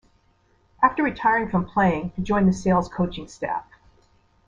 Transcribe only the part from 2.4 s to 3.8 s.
the Sale's Coaching staff.